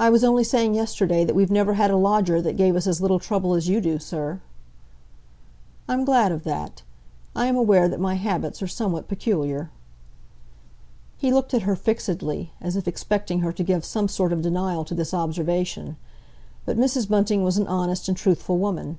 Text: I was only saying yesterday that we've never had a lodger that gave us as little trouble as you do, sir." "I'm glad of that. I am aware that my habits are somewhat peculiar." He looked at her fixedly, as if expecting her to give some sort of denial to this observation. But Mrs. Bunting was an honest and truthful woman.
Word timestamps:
I 0.00 0.10
was 0.10 0.24
only 0.24 0.42
saying 0.42 0.74
yesterday 0.74 1.24
that 1.24 1.36
we've 1.36 1.48
never 1.48 1.74
had 1.74 1.92
a 1.92 1.96
lodger 1.96 2.42
that 2.42 2.56
gave 2.56 2.74
us 2.74 2.88
as 2.88 3.00
little 3.00 3.20
trouble 3.20 3.54
as 3.54 3.68
you 3.68 3.80
do, 3.80 4.00
sir." 4.00 4.40
"I'm 5.88 6.04
glad 6.04 6.32
of 6.32 6.42
that. 6.42 6.82
I 7.36 7.46
am 7.46 7.54
aware 7.54 7.86
that 7.88 8.00
my 8.00 8.14
habits 8.16 8.60
are 8.62 8.66
somewhat 8.66 9.06
peculiar." 9.06 9.70
He 11.18 11.30
looked 11.30 11.54
at 11.54 11.62
her 11.62 11.76
fixedly, 11.76 12.52
as 12.60 12.74
if 12.74 12.88
expecting 12.88 13.42
her 13.42 13.52
to 13.52 13.62
give 13.62 13.84
some 13.84 14.08
sort 14.08 14.32
of 14.32 14.42
denial 14.42 14.84
to 14.86 14.94
this 14.96 15.14
observation. 15.14 15.96
But 16.66 16.76
Mrs. 16.76 17.08
Bunting 17.08 17.44
was 17.44 17.56
an 17.56 17.68
honest 17.68 18.08
and 18.08 18.16
truthful 18.16 18.58
woman. 18.58 18.98